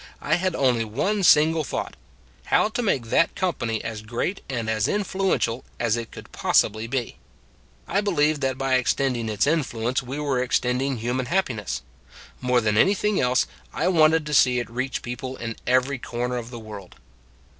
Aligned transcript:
I 0.21 0.33
had 0.33 0.55
only 0.55 0.83
one 0.83 1.21
single 1.21 1.63
thought 1.63 1.95
how 2.45 2.69
to 2.69 2.81
make 2.81 3.11
that 3.11 3.35
company 3.35 3.83
as 3.83 4.01
great 4.01 4.41
and 4.49 4.67
as 4.67 4.87
influential 4.87 5.63
as 5.79 5.95
it 5.95 6.31
possibly 6.31 6.85
could 6.85 6.89
be. 6.89 7.17
I 7.87 8.01
believed 8.01 8.41
that 8.41 8.57
by 8.57 8.79
ex 8.79 8.95
tending 8.95 9.29
its 9.29 9.45
influence 9.45 10.01
we 10.01 10.17
were 10.19 10.41
extending 10.41 10.97
hu 10.97 11.13
man 11.13 11.27
happiness; 11.27 11.83
more 12.41 12.61
than 12.61 12.79
anything 12.79 13.19
else, 13.21 13.45
I 13.71 13.89
wanted 13.89 14.25
to 14.25 14.33
see 14.33 14.57
it 14.57 14.71
reach 14.71 15.03
people 15.03 15.37
in 15.37 15.55
every 15.67 15.99
corner 15.99 16.37
of 16.37 16.49
the 16.49 16.57
world. 16.57 16.95